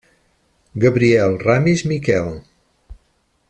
Gabriel 0.73 1.37
Ramis 1.39 1.85
Miquel. 1.85 2.43